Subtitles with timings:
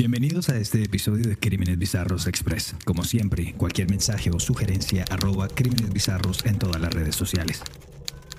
[0.00, 2.74] Bienvenidos a este episodio de Crímenes Bizarros Express.
[2.86, 7.62] Como siempre, cualquier mensaje o sugerencia arroba Crímenes Bizarros en todas las redes sociales.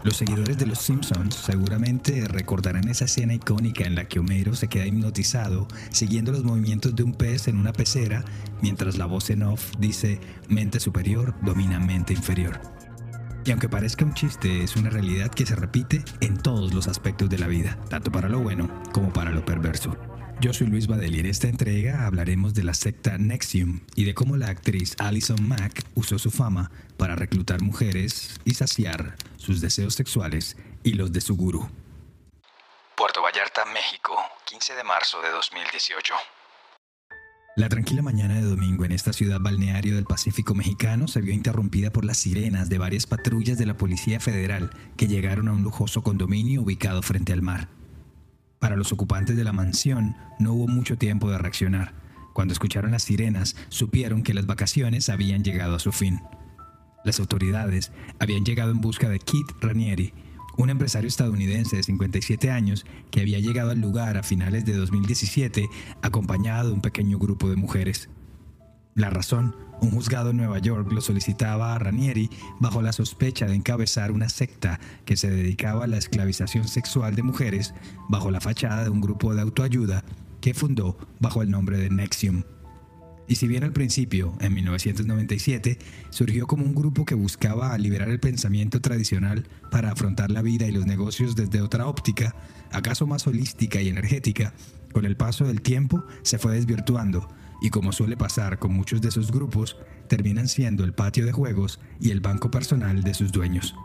[0.03, 4.69] Los seguidores de Los Simpsons seguramente recordarán esa escena icónica en la que Homero se
[4.69, 8.25] queda hipnotizado siguiendo los movimientos de un pez en una pecera
[8.63, 12.59] mientras la voz en off dice mente superior domina mente inferior.
[13.45, 17.29] Y aunque parezca un chiste, es una realidad que se repite en todos los aspectos
[17.29, 19.95] de la vida, tanto para lo bueno como para lo perverso.
[20.41, 24.15] Yo soy Luis Badel y en esta entrega hablaremos de la secta Nexium y de
[24.15, 29.93] cómo la actriz Alison Mack usó su fama para reclutar mujeres y saciar sus deseos
[29.93, 31.69] sexuales y los de su gurú.
[32.97, 36.15] Puerto Vallarta, México, 15 de marzo de 2018.
[37.55, 41.91] La tranquila mañana de domingo en esta ciudad balneario del Pacífico mexicano se vio interrumpida
[41.91, 46.01] por las sirenas de varias patrullas de la Policía Federal que llegaron a un lujoso
[46.01, 47.67] condominio ubicado frente al mar.
[48.61, 51.95] Para los ocupantes de la mansión no hubo mucho tiempo de reaccionar.
[52.31, 56.21] Cuando escucharon las sirenas, supieron que las vacaciones habían llegado a su fin.
[57.03, 60.13] Las autoridades habían llegado en busca de Keith Ranieri,
[60.57, 65.67] un empresario estadounidense de 57 años que había llegado al lugar a finales de 2017
[66.03, 68.09] acompañado de un pequeño grupo de mujeres.
[68.93, 73.55] La razón, un juzgado en Nueva York lo solicitaba a Ranieri bajo la sospecha de
[73.55, 77.73] encabezar una secta que se dedicaba a la esclavización sexual de mujeres
[78.09, 80.03] bajo la fachada de un grupo de autoayuda
[80.41, 82.43] que fundó bajo el nombre de Nexium.
[83.27, 88.19] Y si bien al principio, en 1997, surgió como un grupo que buscaba liberar el
[88.19, 92.35] pensamiento tradicional para afrontar la vida y los negocios desde otra óptica,
[92.71, 94.53] acaso más holística y energética,
[94.91, 97.29] con el paso del tiempo se fue desvirtuando
[97.61, 99.77] y como suele pasar con muchos de esos grupos,
[100.09, 103.75] terminan siendo el patio de juegos y el banco personal de sus dueños.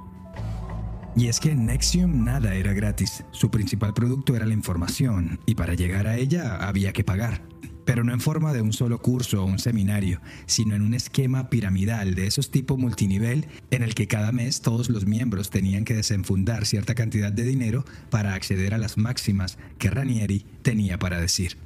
[1.17, 5.55] Y es que en Nexium nada era gratis, su principal producto era la información y
[5.55, 7.41] para llegar a ella había que pagar.
[7.87, 11.49] Pero no en forma de un solo curso o un seminario, sino en un esquema
[11.49, 15.95] piramidal de esos tipo multinivel en el que cada mes todos los miembros tenían que
[15.95, 21.66] desenfundar cierta cantidad de dinero para acceder a las máximas que Ranieri tenía para decir.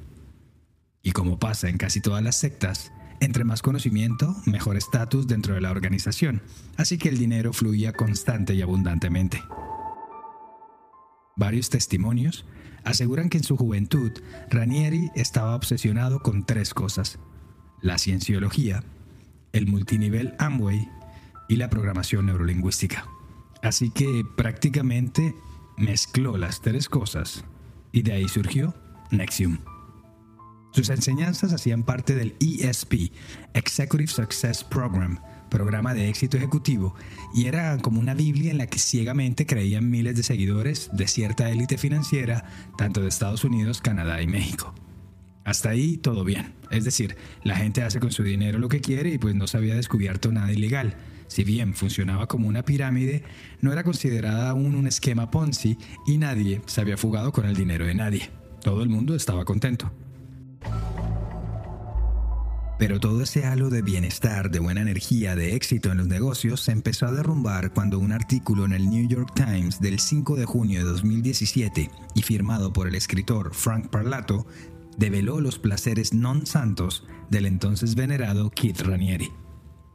[1.03, 5.61] Y como pasa en casi todas las sectas, entre más conocimiento, mejor estatus dentro de
[5.61, 6.41] la organización,
[6.77, 9.43] así que el dinero fluía constante y abundantemente.
[11.35, 12.45] Varios testimonios
[12.83, 14.11] aseguran que en su juventud
[14.49, 17.19] Ranieri estaba obsesionado con tres cosas,
[17.81, 18.83] la cienciología,
[19.53, 20.87] el multinivel Amway
[21.47, 23.05] y la programación neurolingüística.
[23.61, 25.35] Así que prácticamente
[25.77, 27.43] mezcló las tres cosas
[27.91, 28.73] y de ahí surgió
[29.11, 29.59] Nexium.
[30.71, 33.11] Sus enseñanzas hacían parte del ESP,
[33.53, 36.95] Executive Success Program, programa de éxito ejecutivo,
[37.35, 41.49] y era como una Biblia en la que ciegamente creían miles de seguidores de cierta
[41.49, 42.45] élite financiera,
[42.77, 44.73] tanto de Estados Unidos, Canadá y México.
[45.43, 49.09] Hasta ahí todo bien, es decir, la gente hace con su dinero lo que quiere
[49.09, 50.95] y pues no se había descubierto nada ilegal.
[51.27, 53.23] Si bien funcionaba como una pirámide,
[53.59, 55.77] no era considerada aún un esquema Ponzi
[56.07, 58.29] y nadie se había fugado con el dinero de nadie.
[58.61, 59.91] Todo el mundo estaba contento.
[62.81, 66.71] Pero todo ese halo de bienestar, de buena energía, de éxito en los negocios se
[66.71, 70.79] empezó a derrumbar cuando un artículo en el New York Times del 5 de junio
[70.79, 74.47] de 2017 y firmado por el escritor Frank Parlato
[74.97, 79.29] develó los placeres non santos del entonces venerado Keith Ranieri.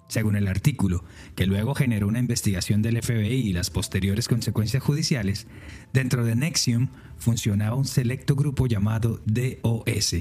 [0.08, 1.02] Según el artículo,
[1.34, 5.48] que luego generó una investigación del FBI y las posteriores consecuencias judiciales,
[5.92, 10.14] dentro de Nexium funcionaba un selecto grupo llamado DOS,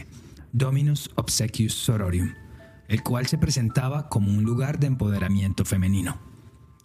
[0.57, 2.33] Dominus Obsequius Sororium,
[2.87, 6.17] el cual se presentaba como un lugar de empoderamiento femenino.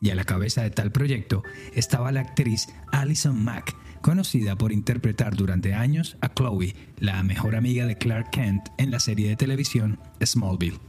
[0.01, 5.37] Y a la cabeza de tal proyecto estaba la actriz Alison Mack, conocida por interpretar
[5.37, 10.01] durante años a Chloe, la mejor amiga de Clark Kent en la serie de televisión
[10.21, 10.81] Smallville.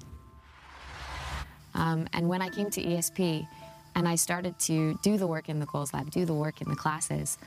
[1.75, 3.47] Um, and when I came to ESP
[3.93, 6.67] and I started to do the work in the Goals Lab, do the work in
[6.67, 7.37] the classes,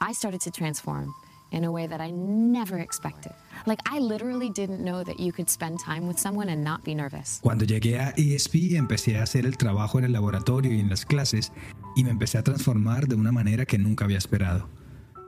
[0.00, 1.12] I started to transform
[1.50, 3.32] in a way that I never expected.
[3.66, 6.94] Like I literally didn't know that you could spend time with someone and not be
[6.94, 7.40] nervous.
[7.42, 11.04] Cuando llegué a ESP empecé a hacer el trabajo en el laboratorio y en las
[11.04, 11.52] clases
[11.94, 14.68] y me empecé a transformar de una manera que nunca había esperado.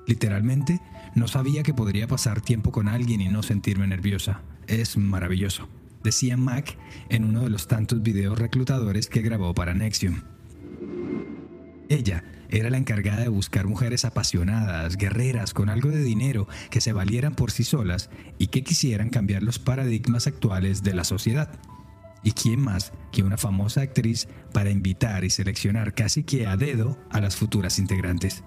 [0.07, 0.81] Literalmente,
[1.15, 4.41] no sabía que podría pasar tiempo con alguien y no sentirme nerviosa.
[4.67, 5.69] Es maravilloso.
[6.03, 6.79] decía Mac
[7.11, 10.23] en uno de los tantos videos reclutadores que grabó para Nexium.
[11.89, 16.93] Ella era la encargada de buscar mujeres apasionadas, guerreras, con algo de dinero, que se
[16.93, 21.51] valieran por sí solas y que quisieran cambiar los paradigmas actuales de la sociedad.
[22.23, 26.99] ¿Y quién más que una famosa actriz para invitar y seleccionar casi que a dedo
[27.11, 28.43] a las futuras integrantes?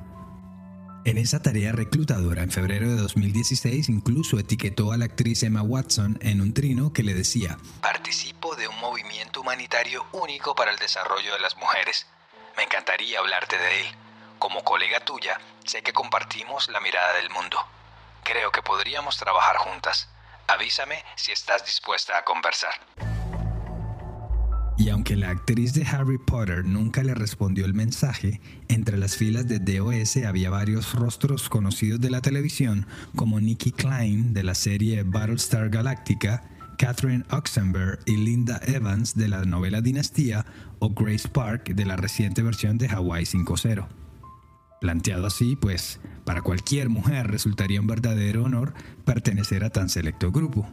[1.04, 6.20] En esa tarea reclutadora, en febrero de 2016, incluso etiquetó a la actriz Emma Watson
[6.22, 11.34] en un trino que le decía, Participo de un movimiento humanitario único para el desarrollo
[11.34, 12.06] de las mujeres.
[12.58, 13.88] Me encantaría hablarte de él.
[14.40, 17.58] Como colega tuya, sé que compartimos la mirada del mundo.
[18.24, 20.10] Creo que podríamos trabajar juntas.
[20.48, 22.74] Avísame si estás dispuesta a conversar.
[24.78, 29.48] Y aunque la actriz de Harry Potter nunca le respondió el mensaje, entre las filas
[29.48, 35.04] de DOS había varios rostros conocidos de la televisión, como Nikki Klein de la serie
[35.04, 36.44] Battlestar Galactica,
[36.82, 40.48] Catherine Oxenberg y Linda Evans de la novela Dinastía
[40.80, 43.88] o Grace Park de la reciente versión de Hawaii 5.0.
[44.82, 48.74] Planteado así, pues, para cualquier mujer resultaría un verdadero honor
[49.06, 50.68] pertenecer a tan selecto grupo.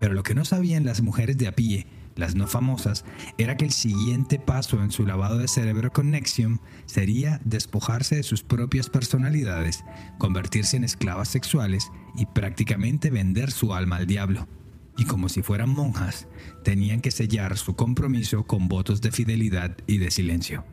[0.00, 3.04] Pero lo que no sabían las mujeres de a pie, las no famosas,
[3.38, 8.22] era que el siguiente paso en su lavado de cerebro con Nexium sería despojarse de
[8.22, 9.84] sus propias personalidades,
[10.18, 14.48] convertirse en esclavas sexuales y prácticamente vender su alma al diablo.
[14.96, 16.28] Y como si fueran monjas,
[16.62, 20.64] tenían que sellar su compromiso con votos de fidelidad y de silencio.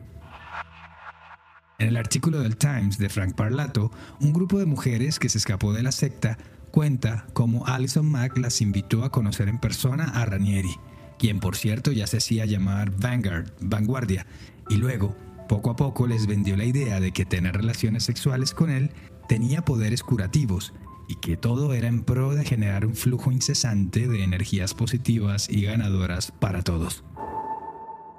[1.78, 3.90] En el artículo del Times de Frank Parlato,
[4.20, 6.38] un grupo de mujeres que se escapó de la secta
[6.70, 10.74] cuenta cómo Alison Mack las invitó a conocer en persona a Ranieri,
[11.22, 14.26] quien por cierto ya se hacía llamar Vanguard, vanguardia,
[14.68, 15.16] y luego,
[15.48, 18.90] poco a poco les vendió la idea de que tener relaciones sexuales con él
[19.28, 20.74] tenía poderes curativos
[21.06, 25.62] y que todo era en pro de generar un flujo incesante de energías positivas y
[25.62, 27.04] ganadoras para todos.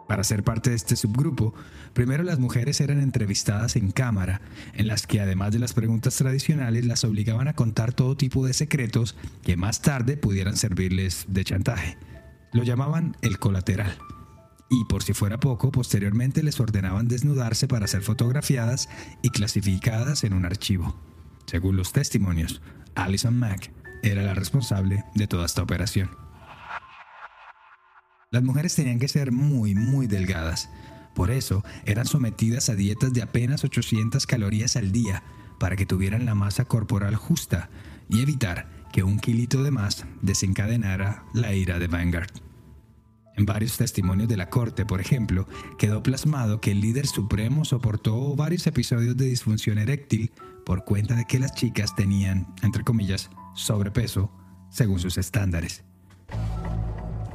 [0.07, 1.53] Para ser parte de este subgrupo,
[1.91, 4.39] primero las mujeres eran entrevistadas en cámara,
[4.75, 8.53] en las que además de las preguntas tradicionales las obligaban a contar todo tipo de
[8.53, 11.97] secretos que más tarde pudieran servirles de chantaje.
[12.53, 13.97] Lo llamaban el colateral.
[14.69, 18.89] Y por si fuera poco, posteriormente les ordenaban desnudarse para ser fotografiadas
[19.21, 20.95] y clasificadas en un archivo.
[21.47, 22.61] Según los testimonios,
[22.95, 23.71] Alison Mack
[24.03, 26.09] era la responsable de toda esta operación.
[28.29, 30.69] Las mujeres tenían que ser muy, muy delgadas.
[31.13, 35.23] Por eso eran sometidas a dietas de apenas 800 calorías al día
[35.59, 37.69] para que tuvieran la masa corporal justa
[38.09, 42.29] y evitar que un kilito de más desencadenara la ira de Vanguard.
[43.35, 45.47] En varios testimonios de la corte, por ejemplo,
[45.79, 50.31] quedó plasmado que el líder supremo soportó varios episodios de disfunción eréctil
[50.63, 54.31] por cuenta de que las chicas tenían, entre comillas, sobrepeso
[54.69, 55.83] según sus estándares.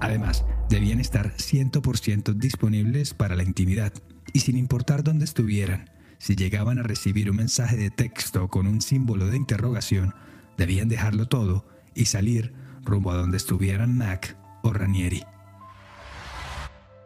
[0.00, 3.92] Además, debían estar 100% disponibles para la intimidad
[4.32, 8.80] y sin importar dónde estuvieran, si llegaban a recibir un mensaje de texto con un
[8.80, 10.14] símbolo de interrogación,
[10.58, 11.64] debían dejarlo todo
[11.94, 12.52] y salir
[12.82, 15.22] rumbo a donde estuvieran Mac o Ranieri.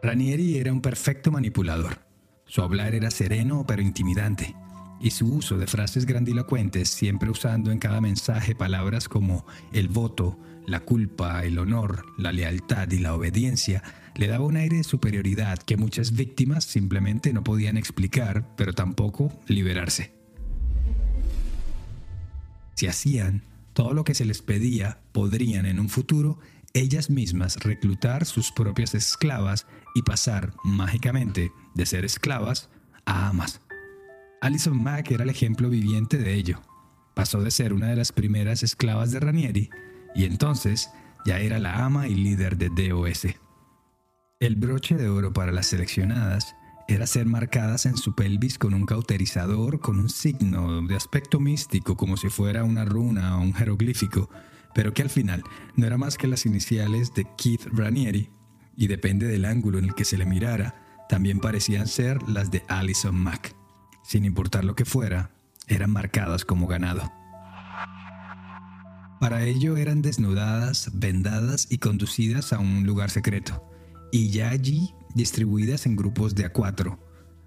[0.01, 1.99] Ranieri era un perfecto manipulador.
[2.45, 4.53] Su hablar era sereno pero intimidante,
[4.99, 10.37] y su uso de frases grandilocuentes, siempre usando en cada mensaje palabras como el voto,
[10.67, 13.83] la culpa, el honor, la lealtad y la obediencia
[14.15, 19.31] le daba un aire de superioridad que muchas víctimas simplemente no podían explicar, pero tampoco
[19.47, 20.22] liberarse.
[22.75, 26.39] Si hacían todo lo que se les pedía, podrían en un futuro
[26.73, 32.69] ellas mismas reclutar sus propias esclavas y pasar mágicamente de ser esclavas
[33.05, 33.61] a amas.
[34.41, 36.61] Alison Mack era el ejemplo viviente de ello.
[37.15, 39.69] Pasó de ser una de las primeras esclavas de Ranieri
[40.15, 40.89] y entonces
[41.25, 43.27] ya era la ama y líder de DOS.
[44.39, 46.55] El broche de oro para las seleccionadas
[46.87, 51.95] era ser marcadas en su pelvis con un cauterizador, con un signo de aspecto místico
[51.95, 54.29] como si fuera una runa o un jeroglífico,
[54.73, 55.43] pero que al final
[55.75, 58.29] no era más que las iniciales de Keith Ranieri,
[58.75, 62.63] y depende del ángulo en el que se le mirara, también parecían ser las de
[62.67, 63.55] Alison Mack.
[64.03, 65.31] Sin importar lo que fuera,
[65.67, 67.11] eran marcadas como ganado.
[69.19, 73.63] Para ello eran desnudadas, vendadas y conducidas a un lugar secreto,
[74.11, 76.99] y ya allí distribuidas en grupos de a cuatro.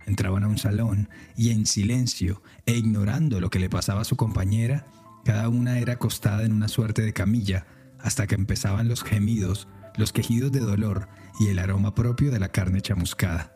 [0.07, 4.17] Entraban a un salón y en silencio e ignorando lo que le pasaba a su
[4.17, 4.87] compañera,
[5.25, 7.67] cada una era acostada en una suerte de camilla
[7.99, 11.09] hasta que empezaban los gemidos, los quejidos de dolor
[11.41, 13.53] y el aroma propio de la carne chamuscada.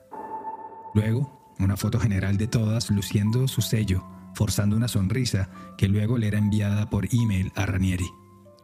[0.95, 6.29] Luego, una foto general de todas luciendo su sello, forzando una sonrisa que luego le
[6.29, 8.09] era enviada por email a Ranieri.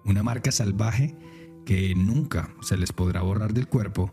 [0.04, 1.16] Una marca salvaje
[1.64, 4.12] que nunca se les podrá borrar del cuerpo,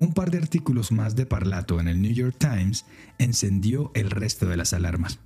[0.00, 2.86] Un par de artículos más de Parlato en el New York Times
[3.18, 5.20] encendió el resto de las alarmas.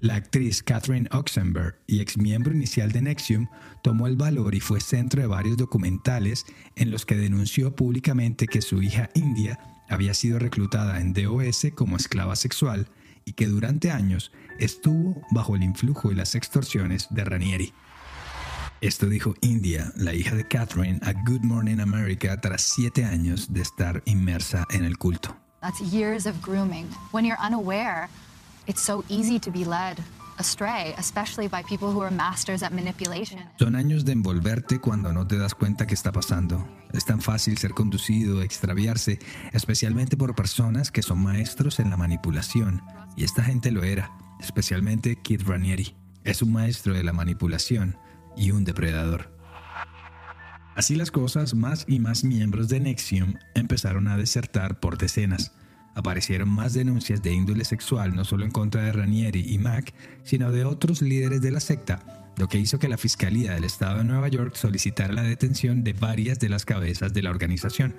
[0.00, 3.48] La actriz Catherine Oxenberg y exmiembro inicial de Nexium
[3.82, 6.46] tomó el valor y fue centro de varios documentales
[6.76, 9.58] en los que denunció públicamente que su hija India
[9.90, 12.88] había sido reclutada en DOS como esclava sexual
[13.26, 17.74] y que durante años estuvo bajo el influjo y las extorsiones de Ranieri.
[18.80, 23.60] Esto dijo India, la hija de Catherine, a Good Morning America tras siete años de
[23.60, 25.36] estar inmersa en el culto.
[25.60, 26.86] That's years of grooming.
[27.12, 28.08] When you're unaware,
[28.66, 29.98] it's so easy to be led
[30.38, 33.40] astray, especially by people who are masters at manipulation.
[33.58, 36.66] Son años de envolverte cuando no te das cuenta que está pasando.
[36.94, 39.18] Es tan fácil ser conducido, extraviarse,
[39.52, 42.80] especialmente por personas que son maestros en la manipulación.
[43.14, 44.10] Y esta gente lo era,
[44.40, 45.94] especialmente Kid Ranieri.
[46.24, 47.98] Es un maestro de la manipulación
[48.36, 49.30] y un depredador.
[50.76, 55.52] Así las cosas, más y más miembros de Nexium empezaron a desertar por decenas.
[55.94, 60.52] Aparecieron más denuncias de índole sexual no solo en contra de Ranieri y Mac, sino
[60.52, 64.04] de otros líderes de la secta, lo que hizo que la Fiscalía del Estado de
[64.04, 67.96] Nueva York solicitara la detención de varias de las cabezas de la organización.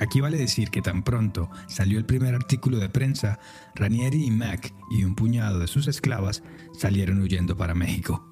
[0.00, 3.38] Aquí vale decir que tan pronto salió el primer artículo de prensa,
[3.74, 6.42] Ranieri y Mac y un puñado de sus esclavas
[6.78, 8.26] salieron huyendo para México.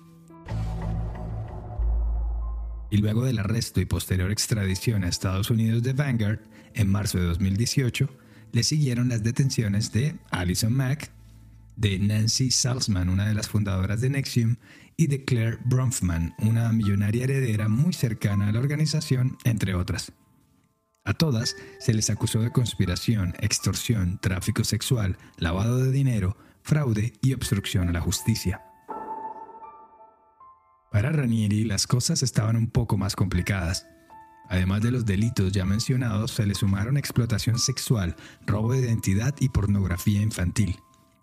[2.90, 6.40] Y luego del arresto y posterior extradición a Estados Unidos de Vanguard,
[6.75, 8.09] en marzo de 2018,
[8.52, 11.11] le siguieron las detenciones de Alison Mack,
[11.76, 14.57] de Nancy Salzman, una de las fundadoras de Nexium,
[14.97, 20.12] y de Claire Bronfman, una millonaria heredera muy cercana a la organización, entre otras.
[21.04, 27.33] A todas se les acusó de conspiración, extorsión, tráfico sexual, lavado de dinero, fraude y
[27.33, 28.67] obstrucción a la justicia.
[30.98, 33.86] Para Ranieri las cosas estaban un poco más complicadas.
[34.48, 39.48] Además de los delitos ya mencionados, se le sumaron explotación sexual, robo de identidad y
[39.48, 40.74] pornografía infantil.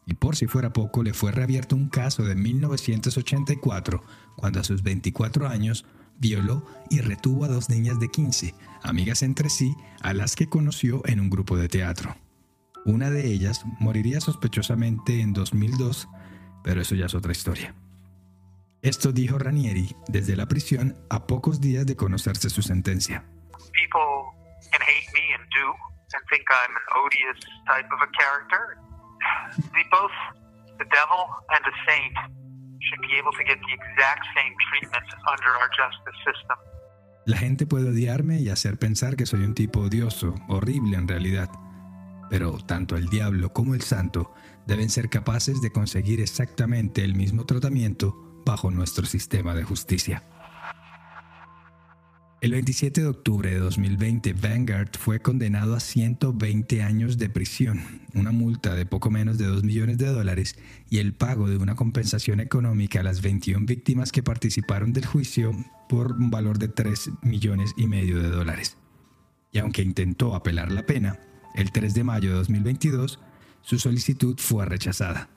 [0.05, 4.01] Y por si fuera poco, le fue reabierto un caso de 1984,
[4.37, 5.85] cuando a sus 24 años
[6.19, 11.05] violó y retuvo a dos niñas de 15, amigas entre sí, a las que conoció
[11.05, 12.15] en un grupo de teatro.
[12.85, 16.07] Una de ellas moriría sospechosamente en 2002,
[16.63, 17.75] pero eso ya es otra historia.
[18.85, 23.25] Esto dijo Ranieri desde la prisión a pocos días de conocerse su sentencia.
[23.73, 24.29] people
[24.71, 25.65] can hate me and do
[26.13, 28.77] and think I'm an odious type of a character.
[29.73, 30.15] The both
[30.77, 32.15] the devil and a saint
[32.85, 36.57] should be able to get the exact same treatment under our justice system.
[37.25, 41.49] La gente puede odiarme y hacer pensar que soy un tipo odioso, horrible en realidad.
[42.29, 44.31] Pero tanto el diablo como el santo
[44.67, 50.23] deben ser capaces de conseguir exactamente el mismo tratamiento bajo nuestro sistema de justicia.
[52.41, 57.81] El 27 de octubre de 2020, Vanguard fue condenado a 120 años de prisión,
[58.13, 60.55] una multa de poco menos de 2 millones de dólares
[60.87, 65.53] y el pago de una compensación económica a las 21 víctimas que participaron del juicio
[65.89, 68.77] por un valor de 3 millones y medio de dólares.
[69.51, 71.19] Y aunque intentó apelar la pena,
[71.55, 73.19] el 3 de mayo de 2022,
[73.61, 75.29] su solicitud fue rechazada.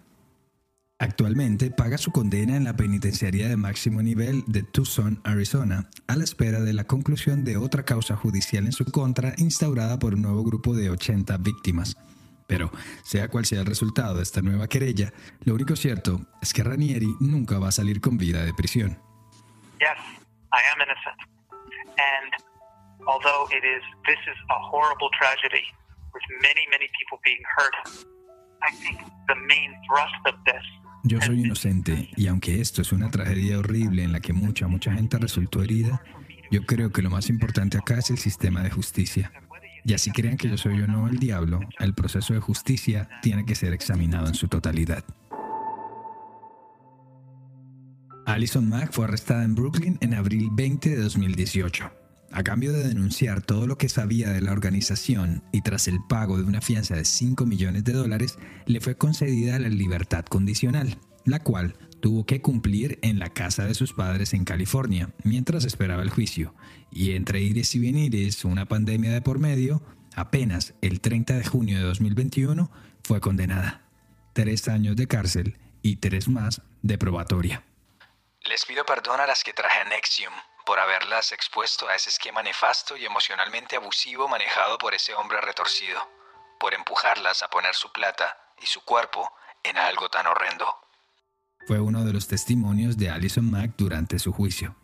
[1.01, 6.25] Actualmente paga su condena en la penitenciaría de máximo nivel de Tucson, Arizona, a la
[6.25, 10.43] espera de la conclusión de otra causa judicial en su contra instaurada por un nuevo
[10.43, 11.97] grupo de 80 víctimas.
[12.49, 12.73] Pero,
[13.05, 15.13] sea cual sea el resultado de esta nueva querella,
[15.45, 18.99] lo único cierto es que Ranieri nunca va a salir con vida de prisión.
[21.99, 22.33] And
[23.07, 25.67] although it is this is a horrible tragedy
[26.15, 27.75] with many, many people being hurt,
[28.63, 30.63] I think the main thrust of this
[31.05, 34.93] Yo soy inocente y aunque esto es una tragedia horrible en la que mucha, mucha
[34.93, 36.03] gente resultó herida,
[36.51, 39.33] yo creo que lo más importante acá es el sistema de justicia.
[39.85, 43.47] Y así crean que yo soy o no el diablo, el proceso de justicia tiene
[43.47, 45.05] que ser examinado en su totalidad.
[48.27, 51.91] Alison Mack fue arrestada en Brooklyn en abril 20 de 2018.
[52.31, 56.37] A cambio de denunciar todo lo que sabía de la organización y tras el pago
[56.37, 61.43] de una fianza de 5 millones de dólares, le fue concedida la libertad condicional, la
[61.43, 66.11] cual tuvo que cumplir en la casa de sus padres en California mientras esperaba el
[66.11, 66.55] juicio,
[66.93, 69.83] y entre ires y venires, una pandemia de por medio,
[70.15, 72.71] apenas el 30 de junio de 2021
[73.03, 73.87] fue condenada.
[74.35, 77.65] Tres años de cárcel y tres más de probatoria.
[78.49, 80.33] Les pido perdón a las que traje a Nexium
[80.69, 85.99] por haberlas expuesto a ese esquema nefasto y emocionalmente abusivo manejado por ese hombre retorcido,
[86.61, 89.27] por empujarlas a poner su plata y su cuerpo
[89.65, 90.67] en algo tan horrendo.
[91.67, 94.77] Fue uno de los testimonios de Alison Mack durante su juicio.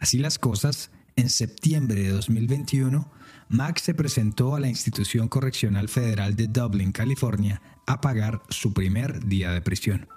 [0.00, 3.12] Así las cosas, en septiembre de 2021,
[3.48, 9.24] Mack se presentó a la Institución Correccional Federal de Dublin, California, a pagar su primer
[9.24, 10.08] día de prisión.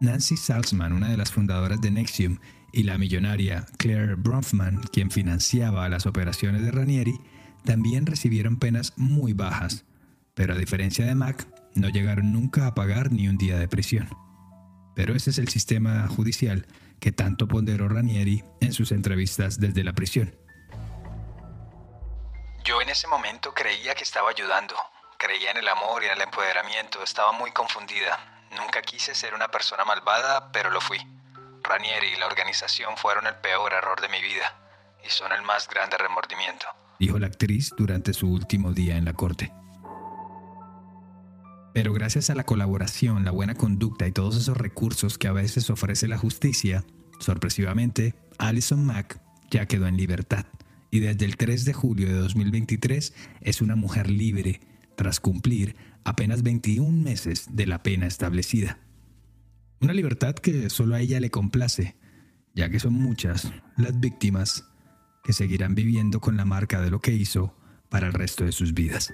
[0.00, 2.38] Nancy Salzman, una de las fundadoras de Nexium,
[2.76, 7.18] y la millonaria Claire Bronfman, quien financiaba las operaciones de Ranieri,
[7.64, 9.86] también recibieron penas muy bajas,
[10.34, 14.10] pero a diferencia de Mack, no llegaron nunca a pagar ni un día de prisión.
[14.94, 16.66] Pero ese es el sistema judicial
[17.00, 20.36] que tanto ponderó Ranieri en sus entrevistas desde la prisión.
[22.62, 24.74] Yo en ese momento creía que estaba ayudando,
[25.16, 28.44] creía en el amor y en el empoderamiento, estaba muy confundida.
[28.54, 30.98] Nunca quise ser una persona malvada, pero lo fui.
[31.66, 34.54] Ranieri y la organización fueron el peor error de mi vida
[35.04, 36.66] y son el más grande remordimiento,
[36.98, 39.52] dijo la actriz durante su último día en la corte.
[41.74, 45.68] Pero gracias a la colaboración, la buena conducta y todos esos recursos que a veces
[45.68, 46.84] ofrece la justicia,
[47.20, 49.20] sorpresivamente, Alison Mack
[49.50, 50.46] ya quedó en libertad
[50.90, 54.60] y desde el 3 de julio de 2023 es una mujer libre
[54.96, 58.78] tras cumplir apenas 21 meses de la pena establecida.
[59.80, 61.96] Una libertad que solo a ella le complace,
[62.54, 64.64] ya que son muchas las víctimas
[65.22, 67.54] que seguirán viviendo con la marca de lo que hizo
[67.90, 69.12] para el resto de sus vidas.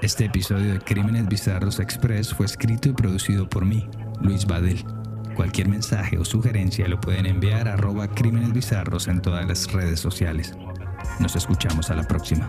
[0.00, 3.88] Este episodio de Crímenes Bizarros Express fue escrito y producido por mí,
[4.22, 4.82] Luis Badel.
[5.34, 10.00] Cualquier mensaje o sugerencia lo pueden enviar a arroba Crímenes Bizarros en todas las redes
[10.00, 10.54] sociales.
[11.18, 12.48] Nos escuchamos a la próxima.